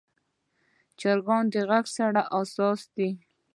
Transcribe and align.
چرګان 0.99 1.43
د 1.53 1.55
غږ 1.69 1.85
سره 1.97 2.21
حساس 2.33 2.81
دي. 2.95 3.09